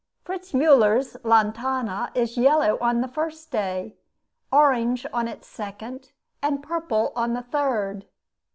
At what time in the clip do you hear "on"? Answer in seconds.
2.81-3.03, 5.13-5.27, 7.15-7.33